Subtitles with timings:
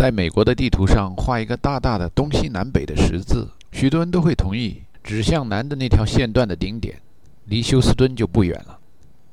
[0.00, 6.98] 在美国的地图上画一个大大的东西南北的十字，许多人都会同意，指向南的那条线段的顶点，
[7.44, 8.78] 离休斯敦就不远了。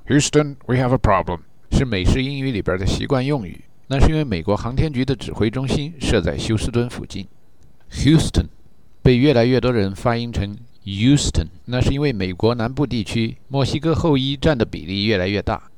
[0.10, 1.40] Houston, we have a problem.
[1.72, 3.64] 是美式英语里边的习惯用语。
[3.88, 7.26] 那是因为美国航天局的指挥中心设在休斯敦附近。
[7.90, 8.48] Houston
[9.02, 15.72] 被越来越多人发音成 Houston，那是因为美国南部地区墨西哥后裔占的比例越来越大。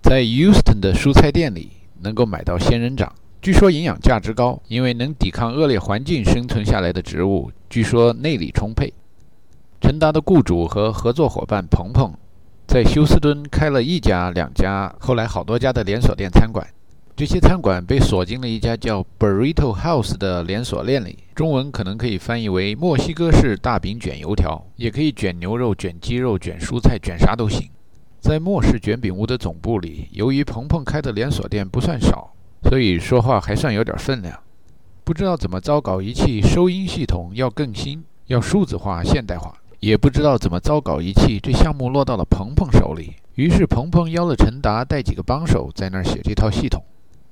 [0.00, 3.12] 在 Houston 的蔬菜店里能够买到仙人掌，
[3.42, 8.94] 据说营养价值高，因为能抵抗恶劣环境生存下来的植物，据说内里充沛。
[9.80, 12.14] 陈达的雇主和合作伙伴鹏鹏。
[12.68, 16.64] 在休斯敦开了一家、两家，后来好多家的连锁店餐馆。
[17.16, 27.68] 这些餐馆被锁进了一家叫 Burrito House 的连锁店里，中文可能可以翻译为墨西哥式大饼卷油条，也可以卷牛肉、卷鸡肉、卷蔬菜、卷啥都行。
[28.20, 32.31] 在墨式卷饼屋的总部里，由于鹏鹏开的连锁店不算少，
[32.64, 34.38] 所以说话还算有点分量。
[35.04, 39.52] 不知道怎么糟搞仪器收音系统要更新，要数字化、现代化。
[39.80, 43.14] 也不知道怎么糟搞仪器，这项目落到了鹏鹏手里。
[43.34, 46.80] 于是鹏鹏邀了陈达带几个帮手在那儿写这套系统。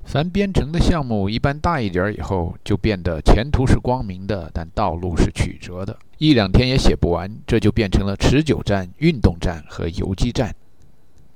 [0.04, 7.30] 凡编程的项目，一般大一点以后就变得前途是光明的，但道路是曲折的，一两天也写不完。
[7.46, 10.52] 这就变成了持久战、运动战和游击战。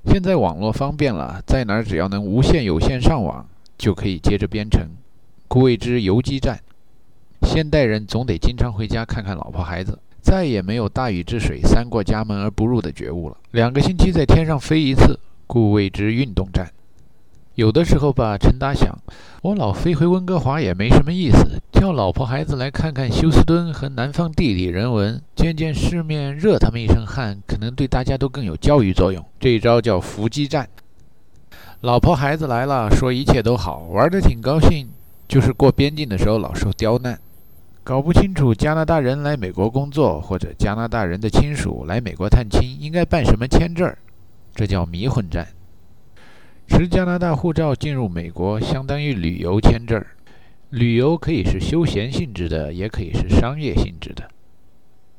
[0.05, 3.47] 现在网络方便了，在哪儿只要能无线、有线上网，
[3.77, 4.87] 就可以接着编程，
[5.47, 6.59] 故谓之游击战。
[7.43, 9.99] 现代人总得经常回家看看老婆孩子。
[10.21, 13.37] 再也没有大禹治水、三过家门而不入的觉悟了。
[13.51, 16.67] 两个星期在天上飞一次，故谓之运动战。
[17.53, 18.97] 有的时候吧，陈达想，
[19.43, 29.23] 我老飞回温哥华也没什么意思，叫老婆孩子来看看休斯敦和南方地理人文，见见世面，热他们一身汗，可能对大家都更有教育作用。
[29.39, 30.67] 这一招叫伏击战。
[31.85, 34.87] 老婆孩子来了，说一切都好，玩得挺高兴，
[35.27, 37.19] 就是过边境的时候老受刁难。
[37.83, 43.95] 搞不清楚加拿大人来美国工作，或者加拿大人的亲属来美国探亲，应该办什么签证？
[44.55, 45.47] 这叫迷魂战。
[46.67, 50.03] 持加拿大护照进入美国，相当于旅游签证。
[50.71, 54.27] 旅游可以是休闲性质的，也可以是商业性质的。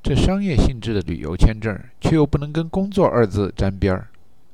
[0.03, 4.09] 这商业性质的旅游签证，却又不能跟工作二字沾边儿。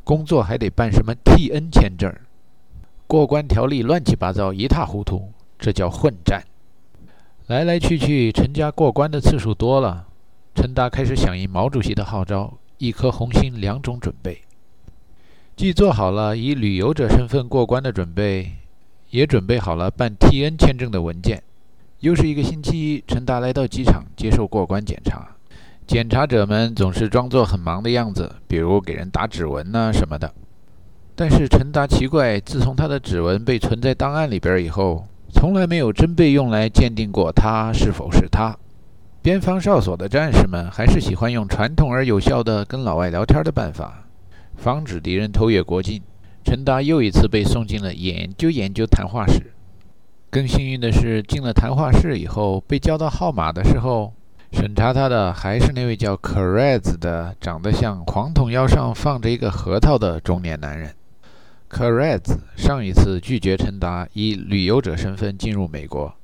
[0.05, 2.13] 工作还得办什么 T N 签证？
[3.07, 6.43] 过关条例乱七八糟，一塌糊涂，这叫混战。
[7.47, 10.07] 来来去去，陈家过关的次数多了，
[10.55, 14.43] 陈达开始响应毛主席的号召，一颗红心两种准备，
[15.55, 18.53] 既做好了以旅游者身份过关的准备，
[19.11, 21.43] 也准备好了办 T N 签证的文件。
[22.01, 25.37] 又是一个星期，陈达来到机场接受过关检查，
[25.87, 30.33] 检查者们总是装作很忙的样子，比如给人打指纹呐什么的。
[31.15, 35.07] 但是陈达奇怪，自从他的指纹被存在档案里边以后。
[35.35, 38.55] 从来没有真被用来鉴定过他是否是他。
[39.23, 44.05] 边防哨所的战士们还是喜欢用传统而有效的跟老外聊天的办法，
[44.57, 46.03] 防止敌人偷越国境。
[46.45, 49.53] 陈达又一次被送进了研究研究谈话室。
[50.29, 54.13] 更幸运的是，进了谈话室以后，被叫到号码的时候，
[54.53, 60.95] 审查他的还是那位叫 c a r e z 的，长得像黄铜腰上放着一个核桃的中年男人。
[61.71, 66.15] c a r e z 上一次拒绝陈达以旅游者身份进入美国，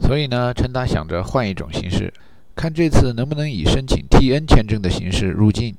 [0.00, 2.12] 所以呢，陈达想着换一种形式，
[2.56, 5.76] 看这次能不能以申请 T-N 签证的形式入境。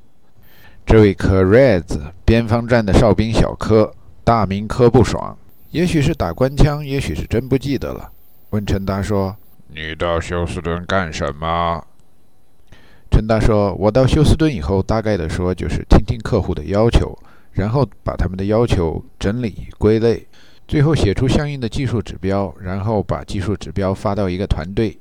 [0.85, 3.93] 这位 c a r e z 边防站的哨兵小柯，
[4.23, 5.37] 大名柯不爽，
[5.71, 8.09] 也许是打官腔，也许是真不记得了。
[8.51, 9.35] 问陈达说
[9.67, 11.83] ：“你到休斯顿干什么？”
[13.19, 17.13] 陈达说：“我到休斯顿以后，大概的说就是听听客户的要求。”
[17.51, 20.25] 然后把他们的要求整理归类，
[20.65, 24.97] 最后写出相应的技术指标，然后把技术指标发到一个团队，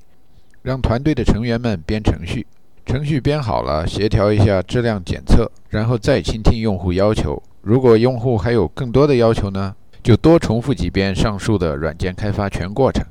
[0.63, 2.45] 让团队的成员们编程序。
[2.85, 7.41] 程序编好了，协调一下质量检测，然后再倾听用户要求。
[7.63, 13.07] 如果用户还有更多的要求呢，就多重复几遍上述的软件开发全过程。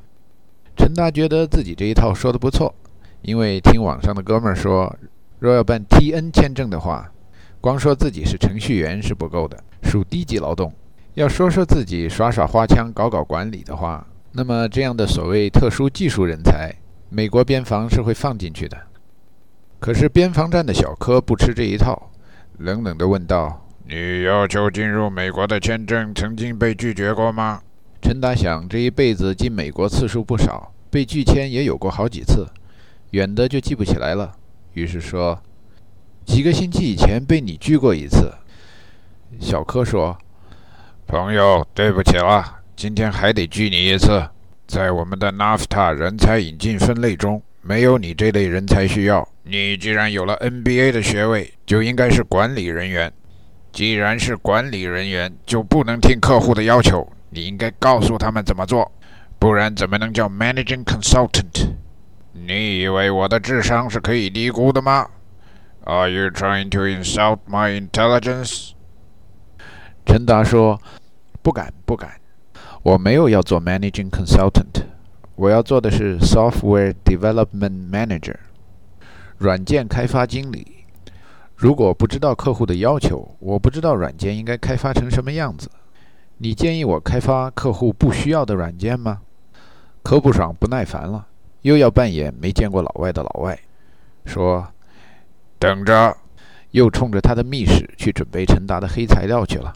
[0.76, 2.76] 陈达觉得自己这一套说的不错，
[3.22, 4.96] 因为听网上的哥们儿说，
[5.40, 7.12] 若要办 T-N 签证的话。
[7.60, 10.72] 光说自己是程序员是不够的，属低级劳动。
[11.16, 16.72] 要说说自己耍耍花枪、搞搞管理的话，那么这样的所谓特殊技术人才，
[17.10, 18.78] 美国边防是会放进去的。
[19.80, 22.12] 可是边防站的小柯不吃这一套，
[22.60, 27.60] 冷冷地问道：“你要求进入美国的签证曾经被拒绝过吗？”
[28.02, 32.48] 陈达想，这一辈子进美国次数不少，被拒签也有过好几次，
[33.12, 34.34] 远的就记不起来了。
[34.74, 35.42] 于是说。
[36.26, 38.30] 几个星期以前被你拒过一次，
[39.40, 40.18] 小柯说
[41.08, 44.28] ：“朋友，对不起了，今天还得拒你一次。”
[44.68, 49.26] 在我们的 NAFTA 人才引进分类中，没有你这类人才需要。
[49.44, 53.10] 你既然有了 NBA 的学位，就应该是管理人员。
[53.72, 58.92] 既然是管理人员，就不能听客户的要求，你应该告诉他们怎么做，
[59.40, 61.70] 不然怎么能叫 Managing Consultant？
[62.46, 65.08] 你以为我的智商是可以低估的吗
[65.84, 68.72] ？Are you trying to insult my intelligence？
[70.06, 70.80] 陈达说
[71.42, 72.20] ：“不敢，不敢，
[72.84, 74.84] 我没有要做 Managing Consultant，
[75.36, 78.36] 我要做的是 Software Development Manager，
[79.38, 80.86] 软件开发经理。
[81.56, 85.70] 如果不知道客户的要求，我不知道软件应该开发成什么样子。
[86.38, 89.22] 你建议我开发客户不需要的软件吗？”
[90.04, 91.28] 科布爽不耐烦了，
[91.68, 93.60] 又要扮演没见过老外的老外，
[94.24, 94.66] 说
[95.60, 96.16] ：“等着！”
[96.72, 99.74] 又冲着他的密室去准备陈达的黑材料去了。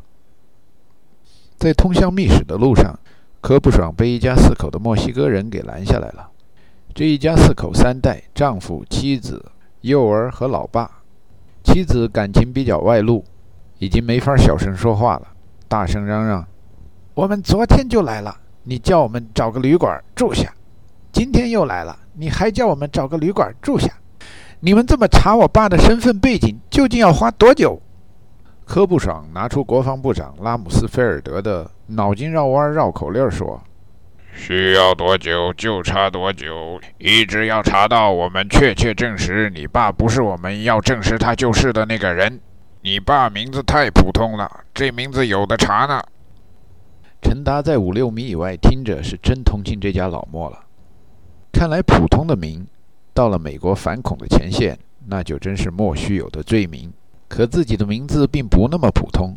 [1.57, 2.97] 在通向密室的路上，
[3.41, 6.29] 柯不爽被一家四口的墨西哥人给拦下来了。
[6.93, 9.51] 这一家四口三代，丈夫、妻子、
[9.81, 10.89] 幼儿和老爸。
[11.61, 13.25] 妻子感情比较外露，
[13.79, 15.27] 已经没法小声说话了，
[15.67, 16.47] 大声嚷嚷
[17.15, 20.51] ：“我们昨天就来了，你叫我们找个旅馆住下；
[21.11, 23.89] 今天又来了，你还叫我们找个旅馆住下。
[24.59, 27.81] 你们这么查我爸的身份背景，究竟要花多久？”
[28.65, 33.61] 柯布爽拿出国防部长拉姆斯菲尔德的脑筋绕弯绕口令说
[34.33, 42.39] ：“需要多久就查多久，一直要查到我们确切证实你爸不是我们要证实他就是的那个人。
[42.81, 46.01] 你爸名字太普通了，这名字有的查呢。”
[47.21, 50.57] 陈达在五六米以外听着，是真同情这家老莫了。
[51.51, 52.65] 看来普通的名，
[53.13, 54.77] 到了美国反恐的前线，
[55.07, 56.91] 那就真是莫须有的罪名。
[57.27, 59.35] 可自己的名字并不那么普通，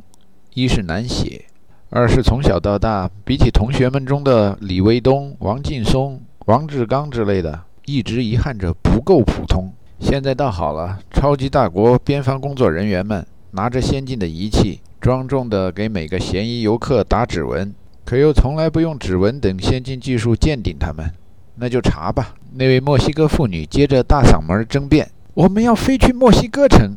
[0.55, 1.45] 一是难写，
[1.91, 9.73] 二是从小到大，比起同学们中的李卫东、王劲松、王志刚之类的，一直遗憾着不够普通。
[10.01, 17.75] 现在倒好了，超级大国边防工作人员们拿着先进的仪器，庄重地给每个嫌疑游客打指纹，
[18.05, 21.13] 可又从来不用指纹等先进技术鉴定他们。
[21.57, 22.35] 那就查吧。
[22.55, 26.97] 那位墨西哥妇女接着大嗓门争辩：“我们要飞去墨西哥城。”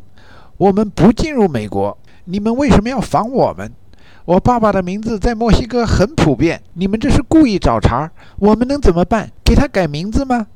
[0.57, 1.95] 我们不进入美国，
[2.25, 3.71] 你们为什么要防我们？
[4.25, 8.12] 我爸爸的名字在墨西哥很普遍，你们这是故意找茬。
[8.39, 9.31] 我们能怎么办？
[9.44, 10.48] 给他改名字吗？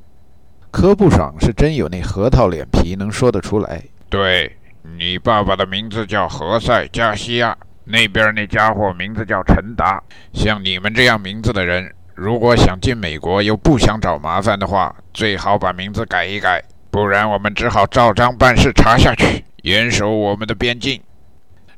[0.72, 3.80] 柯布爽是真有那核桃脸皮，能说得出来。
[4.08, 4.56] 对
[4.98, 10.02] 你爸爸的名字叫何塞·加西亚，那边那家伙名字叫陈达。
[10.32, 19.44] 像你们这样名字的人，如果想进美国又不想找麻烦的话，最好把名字改一改，不然我们只好照章办事，查下去。
[19.62, 21.00] 严守我们的边境。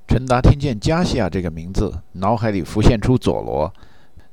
[0.08, 3.72] 陈达听见加西亚这个名字，脑海里浮现出佐罗，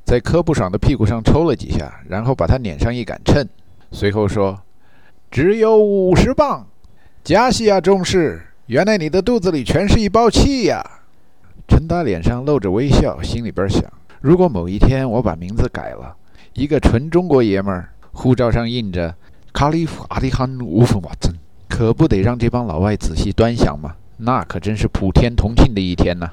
[0.04, 3.48] 在科布爽的屁股上抽了几下，然后把他撵上一杆秤，
[3.92, 4.60] 随后说
[5.30, 6.66] ：“只有五十磅。”
[7.24, 10.84] 加西亚中士，原来你的肚子里全是一包气呀！
[11.68, 13.84] 陈达脸上露着微笑，心里边想：
[14.22, 16.16] 如果某一天我把名字改了，
[16.54, 19.16] 一个纯中国爷们儿，护照上印着
[19.52, 21.34] 卡利夫阿迪汉乌夫瓦森。
[21.68, 23.96] 可不得让这帮老外仔细端详吗？
[24.18, 26.30] 那可真是普天同庆的一天呐！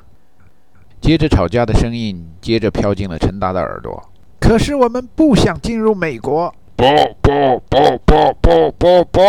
[1.01, 4.11] 接着吵架的声音接着飘进了陈达的耳朵。
[4.39, 6.55] 可是我们不想进入美国。
[6.77, 6.85] 不
[7.23, 9.21] 不不不不不不！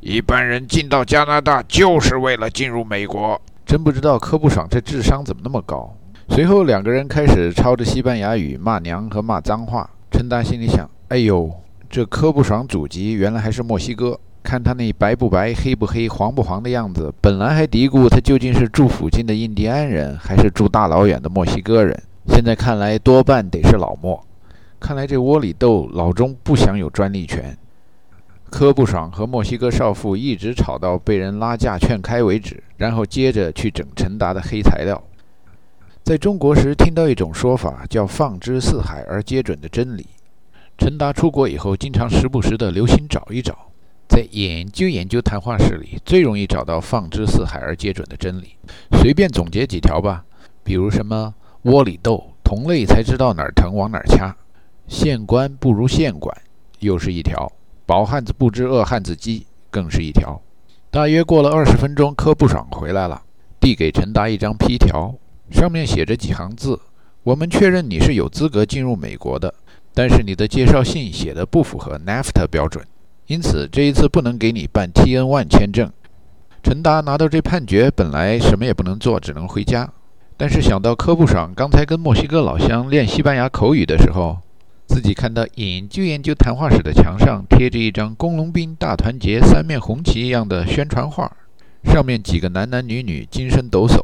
[0.00, 3.40] 一般人进到加拿大就是为了进入美国。
[3.66, 5.92] 真不知道柯布爽这智商怎么那么高。
[6.28, 9.88] 随后两个人开始抄着西班牙语骂娘和骂脏话。
[10.10, 11.50] 陈达心里想：哎呦，
[11.90, 14.18] 这柯布爽祖籍原来还是墨西哥。
[14.42, 22.00] 看他那白不白、黑不黑、黄不黄的样子，本来还嘀咕他究竟是住附近的印第安人，还是住大老远的墨西哥人。
[22.28, 24.24] 现在看来，多半得是老墨。
[24.78, 27.56] 看来这窝里斗老钟不享有专利权。
[28.48, 35.02] 柯布爽和墨西哥少妇一直吵到被人拉架劝开为止，然后接着去整陈达的黑材料。
[36.08, 40.06] 在中国时听到一种说法，叫“放之四海而皆准”的真理。
[40.78, 43.54] 陈达出国以后，经常时不时的留心找一找。
[44.08, 48.56] 在研究研究谈话室里，最容易找到“放之四海而皆准”的真理。
[48.92, 50.24] 随便总结几条吧，
[50.64, 51.34] 比如什么
[51.64, 54.34] 窝里斗，同类才知道哪儿疼往哪儿掐；
[54.86, 56.34] 县官不如县管，
[56.78, 57.46] 又是一条；
[57.84, 60.40] 饱汉子不知饿汉子饥，更是一条。
[60.90, 63.20] 大约过了二十分钟，柯不爽回来了，
[63.60, 65.14] 递给陈达一张批条，
[65.50, 66.78] 上面写着几行字
[67.24, 69.52] ：“我们确认你是有资格进入美国的，
[69.94, 72.84] 但是你的介绍信写的不符合 NAFTA 标准。”
[73.26, 75.92] 因此，这一次不能给你办 TN1 签证。
[76.62, 79.90] 陈达拿到这判决，本来什么也不能做，只能回家。
[80.36, 84.38] 但是想到科布爽刚才跟墨西哥老乡练西班牙口语的时候，
[84.86, 91.30] 自己看到研究研究谈话室的墙上贴着一张“工农兵大团结”三面红旗一样的宣传画，
[91.84, 94.00] 上面几个男男女女精神抖擞，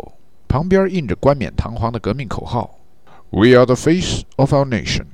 [0.53, 5.07] 旁边印着冠冕堂皇的革命口号：“We are the face of our nation,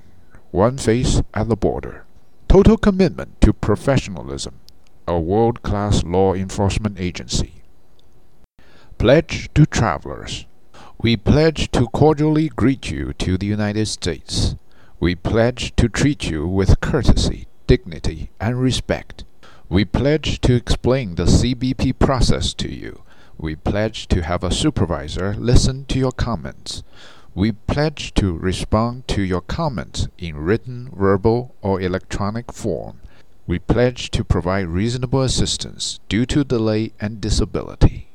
[0.51, 2.03] one face at the border,
[2.47, 4.53] total commitment to professionalism,
[5.05, 7.63] a world-class law enforcement agency.
[8.97, 10.45] Pledge to travelers.
[10.97, 14.55] We pledge to cordially greet you to the United States.”
[14.97, 19.25] We pledge to treat you with courtesy, dignity, and respect.
[19.67, 23.01] We pledge to explain the CBP process to you.
[23.39, 26.81] We pledge to have a supervisor listen to your comments.
[27.33, 32.95] We pledge to respond to your comments in written, verbal, or electronic form.
[33.45, 38.05] We pledge to provide reasonable assistance due to delay and disability.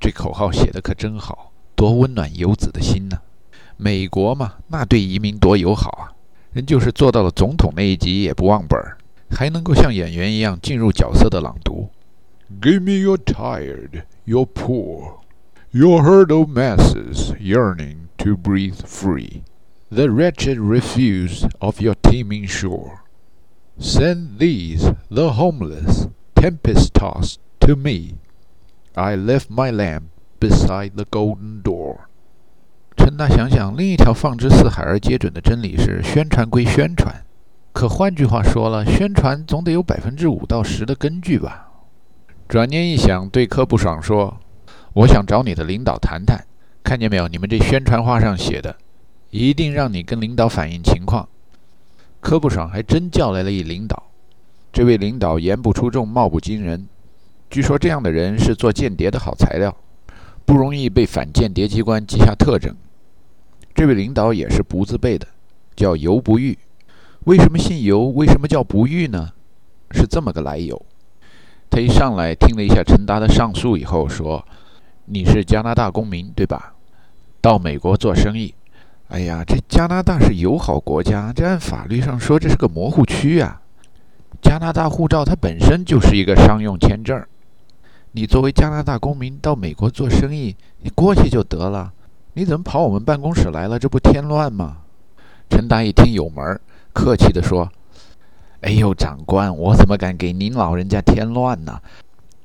[0.00, 3.20] 这口号写的可真好，多温暖游子的心呐！
[3.76, 6.12] 美国嘛，那对移民多友好啊！
[6.52, 8.98] 人就是做到了总统那一级也不忘本儿，
[9.30, 11.88] 还能够像演员一样进入角色的朗读。
[12.60, 15.20] Give me your tired, your poor,
[15.72, 19.42] your herd of masses yearning to breathe free,
[19.90, 23.02] the wretched refuse of your teeming shore.
[23.78, 28.14] Send these, the homeless, tempest tossed, to me.
[28.94, 30.04] I left my lamp
[30.40, 32.06] beside the golden door.
[32.96, 37.24] 陈达想想，另一条放之四海而皆准的真理是：宣传归宣传，
[37.72, 41.68] 可换句话说了，宣传总得有百分之五到十的根据吧。
[42.51, 44.37] 转念一想，对柯不爽说
[44.91, 46.45] ：“我想找你的领导谈谈，
[46.83, 47.25] 看见没有？
[47.29, 48.75] 你们这宣传画上写的，
[49.29, 51.29] 一定让你跟领导反映情况。”
[52.19, 54.03] 柯不爽还真叫来了一领导，
[54.73, 56.85] 这位领导言不出众，貌不惊人，
[57.49, 59.73] 据说这样的人是做间谍的好材料，
[60.43, 62.75] 不容易被反间谍机关记下特征。
[63.73, 65.25] 这位领导也是不自备的，
[65.73, 66.59] 叫尤不玉。
[67.23, 68.07] 为什么姓尤？
[68.07, 69.29] 为什么叫不玉呢？
[69.91, 70.85] 是这么个来由。
[71.71, 74.45] 他一上来听了一下陈达的上诉以后，说
[75.07, 76.73] ：“你是加拿大公民对吧？
[77.39, 78.53] 到美国做生意。
[79.07, 83.61] 哎呀，这加拿大是友好国家，这按法律上说这是个模糊区啊。
[84.41, 87.25] 加拿大护照它本身就是一个商用签证。
[88.11, 91.93] 你作为加拿大公民到美国做生意，你过去就得了。”
[92.33, 93.77] 你怎么跑我们办公室来了？
[93.77, 94.77] 这不添乱吗？
[95.49, 96.59] 陈达一听有门，
[96.93, 97.69] 客气地说
[98.61, 101.79] ：“哎呦，长官，我怎么敢给您老人家添乱呢？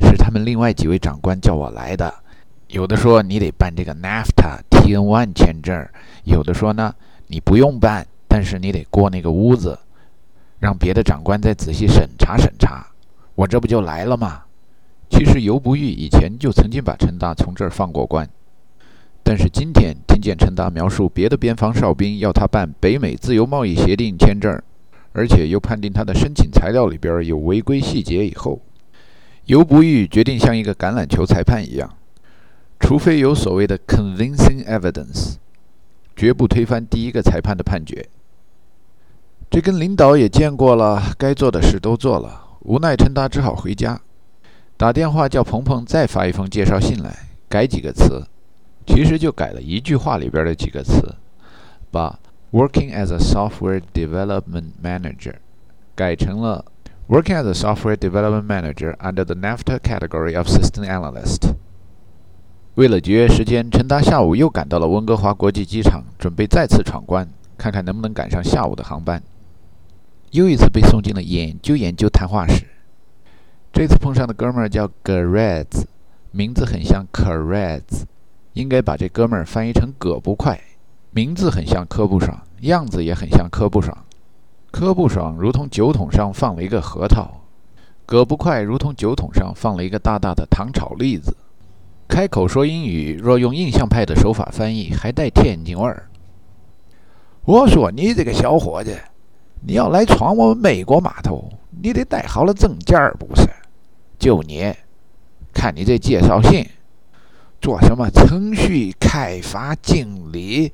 [0.01, 2.13] 是他们另外几位长官叫我来的。
[2.69, 5.87] 有的说你得办这个 NAFTA TN1 签证，
[6.25, 6.95] 有的说呢
[7.27, 9.79] 你不用办，但是你得过那个屋子，
[10.59, 12.87] 让别的长官再仔细审查审查。
[13.35, 14.43] 我这不就来了吗？
[15.11, 18.27] 其实尤不玉以前就曾经把陈达从这儿放过关。”
[19.23, 24.63] 但是今天听见陈达描述别的边防哨兵要他办北美自由贸易协定签证，
[25.17, 28.61] 而且又判定他的申请材料里边有违规细节以后，
[29.47, 31.97] 尤不玉决定像一个橄榄球裁判一样，
[32.79, 35.37] 除非有所谓的 convincing evidence，
[36.15, 38.11] 绝不推翻第一个裁判的判决。
[39.49, 43.99] 这跟领导也见过了，该做的事都做了，无奈陈达只好回家，
[44.77, 47.17] 打电话叫鹏鹏再发一封介绍信来，
[47.49, 48.27] 改几个词。
[48.87, 51.17] 其实就改了一句话里边的几个词，
[51.91, 52.19] 把
[52.57, 55.35] “working as a software development manager”
[55.95, 56.65] 改成了
[57.07, 61.55] “working as a software development manager under the NAFTA category of system analyst”。
[62.77, 69.23] 为了节约时间，陈达下午又赶到了温哥华国际机场，准备再次闯关，看看能不能赶上下午的航班。
[70.31, 72.65] 又一次被送进了研究研究谈话室。
[73.71, 75.85] 这次碰上的哥们儿叫 Gareth，
[76.31, 78.07] 名字很像 c a r e z
[78.55, 80.59] 应该把这哥们儿翻译成“葛不快”，
[81.13, 83.97] 名字很像柯不爽，样子也很像柯不爽。
[84.71, 87.43] 柯不爽如同酒桶上放了一个核桃，
[88.05, 91.35] 葛不快如同酒桶上放了一个大大的糖炒栗子。
[92.09, 96.09] 开口说英语，若用印象派的手法翻译，还带天津味儿。
[97.45, 98.97] 我说你这个小伙子，
[99.61, 101.51] 你要来闯我们美国码头，
[101.83, 103.49] 你得带好了证件儿，不是？
[104.19, 104.73] 就你，
[105.53, 106.67] 看你这介绍信。
[107.61, 110.71] 做什么程序开发经理，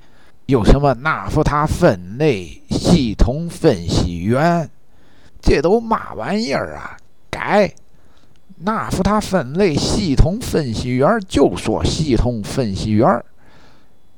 [0.52, 4.68] 有什么纳福塔分类系统分析员，
[5.40, 6.94] 这都嘛玩意儿啊？
[7.30, 7.72] 改，
[8.58, 13.08] 纳福塔分类系统分析员就说系统分析员。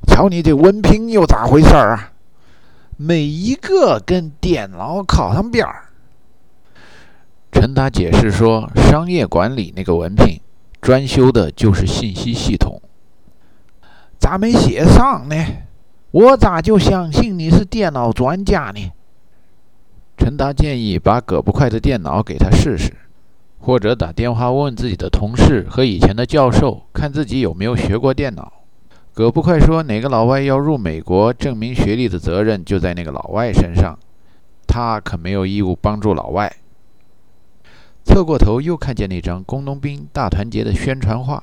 [0.09, 2.11] 瞧你这文凭又咋回事儿啊？
[2.97, 5.85] 每一个跟电脑靠上边儿。
[7.53, 10.41] 陈达解释说，商业管理那个文凭。
[10.81, 12.83] 专修的就是信息系统，
[14.19, 15.37] 咋没写上呢？
[16.15, 18.93] 我咋就相信你是电脑专家呢？
[20.17, 22.95] 陈达建议把葛不快的电脑给他试试，
[23.59, 28.53] 或者打电话问自己的同事和以前的教授，看自己有没有学过电脑。
[29.13, 33.99] 葛不快说：“哪个老外要入美国，证明学历的责任就在那个老外身上，
[34.69, 36.55] 他可没有义务帮助老外。”
[38.07, 41.43] 侧过头又看见那张工农兵大团结的宣传画，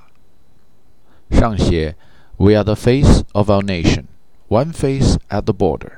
[1.29, 1.97] 上写
[2.37, 4.05] ：“We are the face of our nation,
[4.51, 5.93] one face at the border。”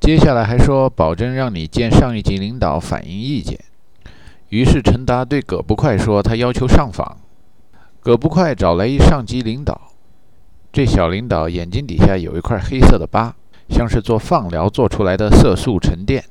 [0.00, 3.60] 接下来还说保证让你见上一级领导反映意见。
[4.48, 7.18] 于是陈达对葛不快说：“他要求上访。”
[8.00, 9.80] 葛不快找来一上级领导，
[10.72, 13.36] 这小领导眼睛底下有一块黑色的疤，
[13.68, 16.24] 像是做放疗做出来的色素沉淀。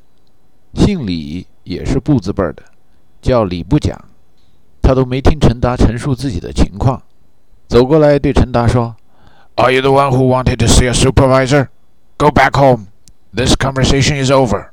[0.74, 2.64] 姓李，也是不字辈的，
[3.22, 3.98] 叫李不讲。
[4.82, 7.02] 他都没听陈达陈述自己的情况，
[7.70, 8.94] 走过来对陈达说
[9.58, 11.70] ：“Are you the one who wanted to see a supervisor?
[12.18, 12.88] Go back home.”
[13.34, 14.72] This conversation is over.